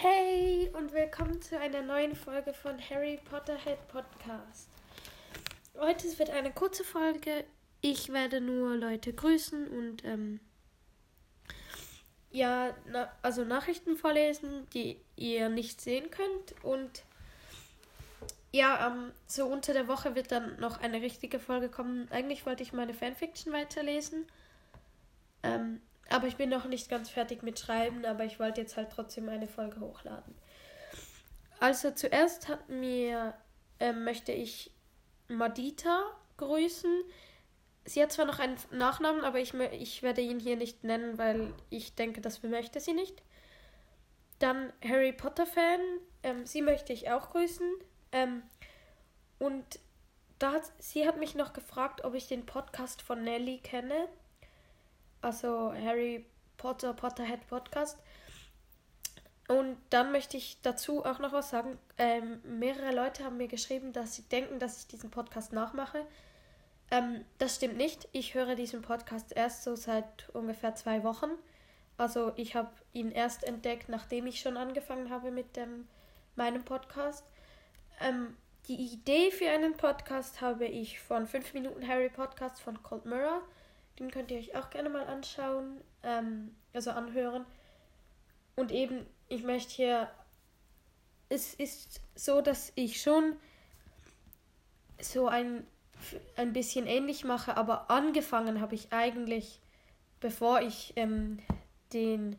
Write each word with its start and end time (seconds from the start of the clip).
Hey 0.00 0.70
und 0.74 0.92
willkommen 0.92 1.42
zu 1.42 1.58
einer 1.58 1.82
neuen 1.82 2.14
Folge 2.14 2.54
von 2.54 2.78
Harry 2.88 3.18
Potter 3.28 3.56
Head 3.56 3.78
Podcast. 3.88 4.68
Heute 5.76 6.16
wird 6.16 6.30
eine 6.30 6.52
kurze 6.52 6.84
Folge. 6.84 7.44
Ich 7.80 8.12
werde 8.12 8.40
nur 8.40 8.76
Leute 8.76 9.12
grüßen 9.12 9.66
und 9.66 10.04
ähm, 10.04 10.38
ja, 12.30 12.76
na, 12.86 13.10
also 13.22 13.42
Nachrichten 13.42 13.96
vorlesen, 13.96 14.68
die 14.72 15.00
ihr 15.16 15.48
nicht 15.48 15.80
sehen 15.80 16.12
könnt. 16.12 16.54
Und 16.62 17.02
ja, 18.52 18.86
ähm, 18.86 19.10
so 19.26 19.46
unter 19.46 19.72
der 19.72 19.88
Woche 19.88 20.14
wird 20.14 20.30
dann 20.30 20.60
noch 20.60 20.78
eine 20.80 21.02
richtige 21.02 21.40
Folge 21.40 21.68
kommen. 21.68 22.06
Eigentlich 22.12 22.46
wollte 22.46 22.62
ich 22.62 22.72
meine 22.72 22.94
Fanfiction 22.94 23.52
weiterlesen. 23.52 24.28
Ähm, 25.42 25.80
aber 26.18 26.26
ich 26.26 26.34
bin 26.34 26.48
noch 26.48 26.64
nicht 26.64 26.90
ganz 26.90 27.08
fertig 27.08 27.44
mit 27.44 27.60
Schreiben, 27.60 28.04
aber 28.04 28.24
ich 28.24 28.40
wollte 28.40 28.60
jetzt 28.60 28.76
halt 28.76 28.90
trotzdem 28.90 29.28
eine 29.28 29.46
Folge 29.46 29.78
hochladen. 29.78 30.34
Also 31.60 31.92
zuerst 31.92 32.48
hat 32.48 32.68
mir, 32.68 33.34
äh, 33.78 33.92
möchte 33.92 34.32
ich 34.32 34.72
Madita 35.28 36.02
grüßen. 36.36 37.04
Sie 37.84 38.02
hat 38.02 38.10
zwar 38.10 38.24
noch 38.24 38.40
einen 38.40 38.56
Nachnamen, 38.72 39.22
aber 39.22 39.38
ich, 39.38 39.54
ich 39.54 40.02
werde 40.02 40.20
ihn 40.20 40.40
hier 40.40 40.56
nicht 40.56 40.82
nennen, 40.82 41.18
weil 41.18 41.54
ich 41.70 41.94
denke, 41.94 42.20
das 42.20 42.42
möchte 42.42 42.80
sie 42.80 42.94
nicht. 42.94 43.22
Dann 44.40 44.72
Harry 44.84 45.12
Potter 45.12 45.46
Fan, 45.46 45.80
ähm, 46.24 46.46
sie 46.46 46.62
möchte 46.62 46.92
ich 46.92 47.12
auch 47.12 47.30
grüßen. 47.30 47.70
Ähm, 48.10 48.42
und 49.38 49.78
da 50.40 50.50
hat, 50.50 50.64
sie 50.80 51.06
hat 51.06 51.16
mich 51.16 51.36
noch 51.36 51.52
gefragt, 51.52 52.02
ob 52.02 52.14
ich 52.14 52.26
den 52.26 52.44
Podcast 52.44 53.02
von 53.02 53.22
Nelly 53.22 53.58
kenne 53.58 54.08
also 55.20 55.72
Harry 55.72 56.26
Potter 56.56 56.92
Potterhead 56.92 57.46
Podcast. 57.48 57.98
Und 59.48 59.78
dann 59.88 60.12
möchte 60.12 60.36
ich 60.36 60.60
dazu 60.60 61.04
auch 61.04 61.18
noch 61.18 61.32
was 61.32 61.50
sagen. 61.50 61.78
Ähm, 61.96 62.40
mehrere 62.44 62.94
Leute 62.94 63.24
haben 63.24 63.38
mir 63.38 63.48
geschrieben, 63.48 63.92
dass 63.92 64.14
sie 64.14 64.22
denken, 64.22 64.58
dass 64.58 64.80
ich 64.80 64.86
diesen 64.88 65.10
Podcast 65.10 65.52
nachmache. 65.54 66.04
Ähm, 66.90 67.24
das 67.38 67.56
stimmt 67.56 67.78
nicht. 67.78 68.08
Ich 68.12 68.34
höre 68.34 68.54
diesen 68.56 68.82
Podcast 68.82 69.34
erst 69.34 69.64
so 69.64 69.74
seit 69.74 70.28
ungefähr 70.34 70.74
zwei 70.74 71.02
Wochen. 71.02 71.30
Also 71.96 72.32
ich 72.36 72.54
habe 72.54 72.70
ihn 72.92 73.10
erst 73.10 73.42
entdeckt, 73.42 73.88
nachdem 73.88 74.26
ich 74.26 74.40
schon 74.40 74.56
angefangen 74.56 75.10
habe 75.10 75.30
mit 75.30 75.56
dem, 75.56 75.88
meinem 76.36 76.64
Podcast. 76.64 77.24
Ähm, 78.00 78.36
die 78.68 78.92
Idee 78.92 79.30
für 79.30 79.48
einen 79.48 79.76
Podcast 79.78 80.42
habe 80.42 80.66
ich 80.66 81.00
von 81.00 81.26
5 81.26 81.54
Minuten 81.54 81.88
Harry 81.88 82.10
Podcast 82.10 82.60
von 82.60 82.82
Cold 82.82 83.06
Mirror. 83.06 83.42
Den 83.98 84.10
könnt 84.10 84.30
ihr 84.30 84.38
euch 84.38 84.54
auch 84.54 84.70
gerne 84.70 84.88
mal 84.88 85.06
anschauen, 85.06 85.80
ähm, 86.02 86.54
also 86.72 86.90
anhören. 86.90 87.44
Und 88.56 88.70
eben, 88.70 89.06
ich 89.28 89.42
möchte 89.42 89.72
hier, 89.72 90.10
es 91.28 91.54
ist 91.54 92.00
so, 92.14 92.40
dass 92.40 92.72
ich 92.74 93.02
schon 93.02 93.36
so 95.00 95.28
ein, 95.28 95.66
ein 96.36 96.52
bisschen 96.52 96.86
ähnlich 96.86 97.24
mache, 97.24 97.56
aber 97.56 97.90
angefangen 97.90 98.60
habe 98.60 98.74
ich 98.74 98.92
eigentlich, 98.92 99.60
bevor 100.20 100.60
ich 100.60 100.92
ähm, 100.96 101.40
den 101.92 102.36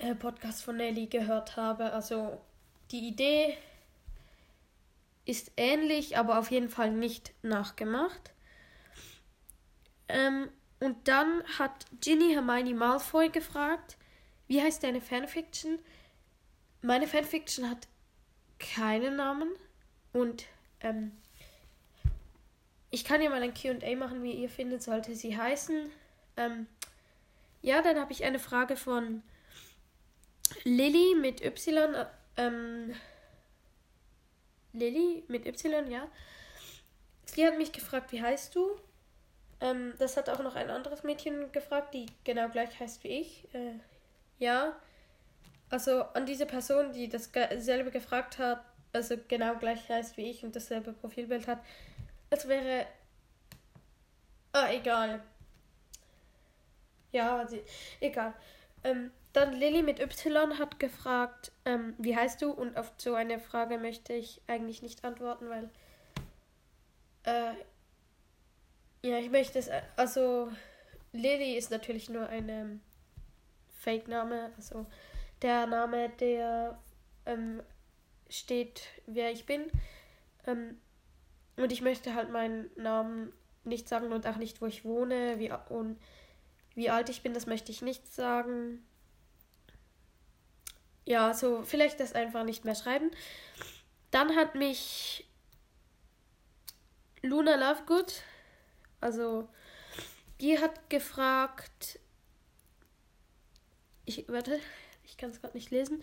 äh, 0.00 0.14
Podcast 0.14 0.62
von 0.62 0.76
Nelly 0.76 1.06
gehört 1.06 1.56
habe. 1.56 1.92
Also 1.92 2.40
die 2.90 3.08
Idee 3.08 3.56
ist 5.24 5.52
ähnlich, 5.56 6.18
aber 6.18 6.38
auf 6.38 6.50
jeden 6.50 6.68
Fall 6.68 6.92
nicht 6.92 7.32
nachgemacht. 7.42 8.32
Ähm, 10.08 10.48
und 10.80 11.08
dann 11.08 11.42
hat 11.58 11.86
Ginny 12.00 12.32
Hermione 12.32 12.74
Malfoy 12.74 13.28
gefragt, 13.28 13.96
wie 14.46 14.62
heißt 14.62 14.82
deine 14.82 15.00
Fanfiction? 15.00 15.78
Meine 16.82 17.08
Fanfiction 17.08 17.68
hat 17.68 17.88
keinen 18.58 19.16
Namen 19.16 19.50
und 20.12 20.44
ähm, 20.80 21.12
ich 22.90 23.04
kann 23.04 23.20
ja 23.20 23.30
mal 23.30 23.42
ein 23.42 23.54
QA 23.54 23.96
machen, 23.96 24.22
wie 24.22 24.32
ihr 24.32 24.48
findet, 24.48 24.82
sollte 24.82 25.14
sie 25.14 25.36
heißen. 25.36 25.90
Ähm, 26.36 26.66
ja, 27.62 27.82
dann 27.82 27.98
habe 27.98 28.12
ich 28.12 28.24
eine 28.24 28.38
Frage 28.38 28.76
von 28.76 29.22
Lilly 30.64 31.14
mit 31.20 31.44
Y. 31.44 32.06
Ähm, 32.36 32.94
Lilly 34.72 35.24
mit 35.28 35.46
Y, 35.46 35.90
ja. 35.90 36.08
Sie 37.24 37.46
hat 37.46 37.58
mich 37.58 37.72
gefragt, 37.72 38.12
wie 38.12 38.22
heißt 38.22 38.54
du? 38.54 38.78
Ähm, 39.60 39.94
das 39.98 40.16
hat 40.16 40.28
auch 40.28 40.42
noch 40.42 40.54
ein 40.54 40.70
anderes 40.70 41.02
Mädchen 41.02 41.50
gefragt, 41.52 41.94
die 41.94 42.06
genau 42.24 42.48
gleich 42.48 42.78
heißt 42.78 43.02
wie 43.04 43.20
ich. 43.20 43.54
Äh, 43.54 43.78
ja. 44.38 44.76
Also 45.70 46.02
an 46.02 46.26
diese 46.26 46.46
Person, 46.46 46.92
die 46.92 47.08
dasselbe 47.08 47.90
gefragt 47.90 48.38
hat, 48.38 48.64
also 48.92 49.16
genau 49.28 49.56
gleich 49.56 49.88
heißt 49.88 50.16
wie 50.16 50.30
ich 50.30 50.44
und 50.44 50.54
dasselbe 50.54 50.92
Profilbild 50.92 51.46
hat, 51.48 51.60
es 52.30 52.46
wäre. 52.48 52.86
Ah, 54.52 54.70
egal. 54.70 55.22
Ja, 57.12 57.38
also, 57.38 57.58
egal. 58.00 58.34
Ähm, 58.84 59.10
dann 59.32 59.52
Lilly 59.52 59.82
mit 59.82 60.00
Y 60.00 60.58
hat 60.58 60.78
gefragt, 60.78 61.52
ähm, 61.64 61.94
wie 61.98 62.16
heißt 62.16 62.40
du? 62.40 62.50
Und 62.50 62.76
auf 62.76 62.92
so 62.96 63.14
eine 63.14 63.38
Frage 63.38 63.78
möchte 63.78 64.12
ich 64.12 64.40
eigentlich 64.46 64.82
nicht 64.82 65.04
antworten, 65.04 65.48
weil 65.50 65.70
äh, 67.24 67.54
ja, 69.02 69.18
ich 69.18 69.30
möchte 69.30 69.58
es. 69.58 69.70
Also, 69.96 70.50
Lily 71.12 71.56
ist 71.56 71.70
natürlich 71.70 72.08
nur 72.08 72.28
ein 72.28 72.48
ähm, 72.48 72.80
Fake-Name. 73.78 74.52
Also, 74.56 74.86
der 75.42 75.66
Name, 75.66 76.10
der 76.20 76.78
ähm, 77.26 77.62
steht, 78.28 78.88
wer 79.06 79.30
ich 79.32 79.46
bin. 79.46 79.70
Ähm, 80.46 80.78
und 81.56 81.72
ich 81.72 81.82
möchte 81.82 82.14
halt 82.14 82.30
meinen 82.30 82.70
Namen 82.76 83.32
nicht 83.64 83.88
sagen 83.88 84.12
und 84.12 84.26
auch 84.26 84.36
nicht, 84.36 84.60
wo 84.60 84.66
ich 84.66 84.84
wohne 84.84 85.38
wie, 85.38 85.50
und 85.70 85.98
wie 86.74 86.90
alt 86.90 87.08
ich 87.08 87.22
bin, 87.22 87.34
das 87.34 87.46
möchte 87.46 87.72
ich 87.72 87.82
nicht 87.82 88.12
sagen. 88.12 88.86
Ja, 91.04 91.34
so 91.34 91.62
vielleicht 91.62 92.00
das 92.00 92.12
einfach 92.12 92.44
nicht 92.44 92.64
mehr 92.64 92.74
schreiben. 92.74 93.10
Dann 94.10 94.36
hat 94.36 94.54
mich 94.54 95.26
Luna 97.22 97.54
Lovegood 97.56 98.22
also, 99.00 99.48
die 100.40 100.58
hat 100.58 100.90
gefragt. 100.90 101.98
Ich, 104.04 104.28
warte, 104.28 104.60
ich 105.04 105.16
kann 105.16 105.30
es 105.30 105.40
gerade 105.40 105.56
nicht 105.56 105.70
lesen. 105.70 106.02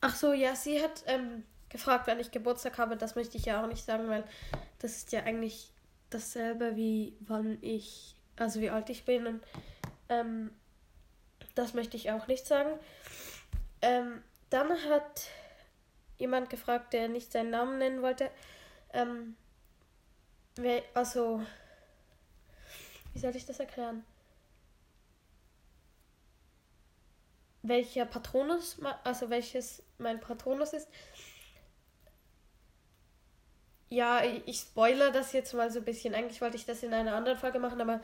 Ach 0.00 0.14
so, 0.14 0.32
ja, 0.32 0.54
sie 0.54 0.82
hat 0.82 1.02
ähm, 1.06 1.44
gefragt, 1.68 2.06
wann 2.06 2.20
ich 2.20 2.30
Geburtstag 2.30 2.78
habe. 2.78 2.96
Das 2.96 3.14
möchte 3.14 3.36
ich 3.36 3.46
ja 3.46 3.62
auch 3.62 3.66
nicht 3.66 3.84
sagen, 3.84 4.08
weil 4.08 4.24
das 4.78 4.96
ist 4.96 5.12
ja 5.12 5.22
eigentlich 5.22 5.72
dasselbe 6.10 6.76
wie 6.76 7.16
wann 7.20 7.58
ich, 7.62 8.14
also 8.36 8.60
wie 8.60 8.70
alt 8.70 8.90
ich 8.90 9.04
bin. 9.04 9.26
Und 9.26 9.44
ähm, 10.08 10.50
das 11.54 11.74
möchte 11.74 11.96
ich 11.96 12.10
auch 12.10 12.26
nicht 12.26 12.46
sagen. 12.46 12.78
Ähm, 13.82 14.22
dann 14.50 14.70
hat 14.84 15.28
jemand 16.18 16.50
gefragt, 16.50 16.92
der 16.92 17.08
nicht 17.08 17.32
seinen 17.32 17.50
Namen 17.50 17.78
nennen 17.78 18.02
wollte. 18.02 18.30
Ähm, 18.92 19.36
also, 20.94 21.42
wie 23.12 23.18
soll 23.18 23.36
ich 23.36 23.46
das 23.46 23.60
erklären? 23.60 24.04
Welcher 27.62 28.06
Patronus, 28.06 28.78
also 29.04 29.28
welches 29.28 29.82
mein 29.98 30.20
Patronus 30.20 30.72
ist. 30.72 30.88
Ja, 33.88 34.22
ich 34.24 34.58
spoilere 34.58 35.12
das 35.12 35.32
jetzt 35.32 35.54
mal 35.54 35.70
so 35.70 35.78
ein 35.80 35.84
bisschen. 35.84 36.14
Eigentlich 36.14 36.40
wollte 36.40 36.56
ich 36.56 36.66
das 36.66 36.82
in 36.82 36.92
einer 36.92 37.14
anderen 37.14 37.38
Folge 37.38 37.58
machen, 37.58 37.80
aber 37.80 38.00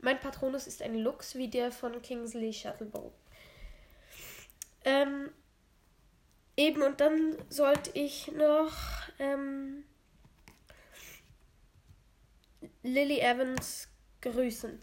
mein 0.00 0.20
Patronus 0.20 0.66
ist 0.66 0.82
ein 0.82 0.94
Lux 0.94 1.34
wie 1.34 1.48
der 1.48 1.72
von 1.72 2.00
Kingsley 2.02 2.52
Shuttlebow. 2.52 3.12
Ähm, 4.84 5.30
Eben, 6.58 6.82
und 6.82 7.00
dann 7.00 7.36
sollte 7.48 7.92
ich 7.94 8.32
noch 8.32 8.72
ähm, 9.20 9.84
Lily 12.82 13.20
Evans 13.20 13.86
grüßen. 14.22 14.82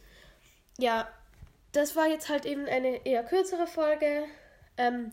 Ja, 0.77 1.09
das 1.73 1.97
war 1.97 2.07
jetzt 2.07 2.29
halt 2.29 2.45
eben 2.45 2.65
eine 2.65 3.05
eher 3.05 3.25
kürzere 3.25 3.67
Folge. 3.67 4.23
Ähm, 4.77 5.11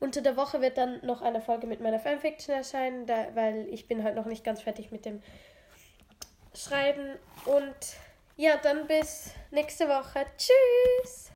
unter 0.00 0.22
der 0.22 0.36
Woche 0.36 0.60
wird 0.60 0.76
dann 0.76 1.06
noch 1.06 1.22
eine 1.22 1.40
Folge 1.40 1.68
mit 1.68 1.80
meiner 1.80 2.00
Fanfiction 2.00 2.52
erscheinen, 2.52 3.06
da, 3.06 3.28
weil 3.36 3.68
ich 3.68 3.86
bin 3.86 4.02
halt 4.02 4.16
noch 4.16 4.26
nicht 4.26 4.42
ganz 4.42 4.60
fertig 4.60 4.90
mit 4.90 5.04
dem 5.04 5.22
Schreiben. 6.52 7.16
Und 7.44 7.76
ja, 8.36 8.56
dann 8.56 8.88
bis 8.88 9.30
nächste 9.52 9.86
Woche. 9.86 10.26
Tschüss! 10.36 11.30